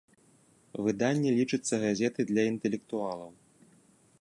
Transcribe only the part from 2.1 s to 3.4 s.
для інтэлектуалаў.